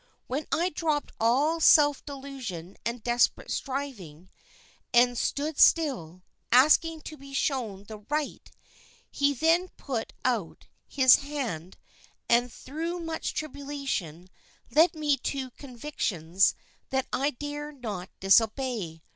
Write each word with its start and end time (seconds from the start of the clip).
When 0.25 0.47
I 0.51 0.69
dropped 0.69 1.11
all 1.19 1.59
self 1.59 2.03
delusion 2.07 2.75
and 2.83 3.03
desperate 3.03 3.51
striving, 3.51 4.31
and 4.91 5.15
stood 5.15 5.59
still, 5.59 6.23
asking 6.51 7.01
to 7.01 7.17
be 7.17 7.33
shown 7.35 7.83
the 7.83 7.99
right, 8.09 8.49
then 9.19 9.37
he 9.61 9.67
put 9.77 10.11
out 10.25 10.65
his 10.87 11.17
hand 11.17 11.77
and 12.27 12.51
through 12.51 12.99
much 13.01 13.35
tribulation 13.35 14.27
led 14.71 14.95
me 14.95 15.17
to 15.17 15.51
convictions 15.51 16.55
that 16.89 17.05
I 17.13 17.29
dare 17.29 17.71
not 17.71 18.09
disobey. 18.19 19.03